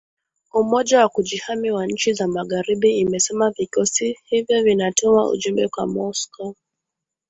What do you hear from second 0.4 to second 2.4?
Umoja wa kujihami wa nchi za